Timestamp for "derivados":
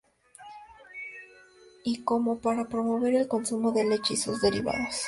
4.41-4.95